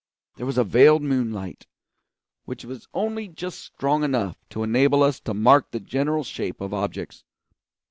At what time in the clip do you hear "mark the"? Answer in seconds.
5.35-5.79